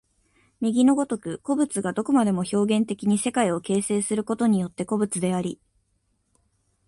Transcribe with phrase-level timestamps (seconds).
[0.61, 5.59] 右の如く個物がどこまでも表現的に世界を形成することによって個物であり、